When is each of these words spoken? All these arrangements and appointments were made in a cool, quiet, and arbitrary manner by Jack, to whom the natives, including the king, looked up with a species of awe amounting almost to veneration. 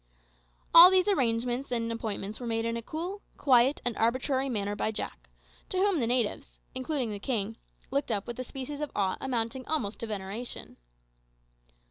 All 0.73 0.89
these 0.89 1.07
arrangements 1.07 1.71
and 1.71 1.91
appointments 1.91 2.39
were 2.39 2.47
made 2.47 2.65
in 2.65 2.75
a 2.75 2.81
cool, 2.81 3.21
quiet, 3.37 3.83
and 3.85 3.95
arbitrary 3.97 4.49
manner 4.49 4.75
by 4.75 4.89
Jack, 4.89 5.29
to 5.69 5.77
whom 5.77 5.99
the 5.99 6.07
natives, 6.07 6.59
including 6.73 7.11
the 7.11 7.19
king, 7.19 7.55
looked 7.91 8.11
up 8.11 8.25
with 8.25 8.39
a 8.39 8.43
species 8.43 8.81
of 8.81 8.89
awe 8.95 9.17
amounting 9.21 9.63
almost 9.67 9.99
to 9.99 10.07
veneration. 10.07 10.77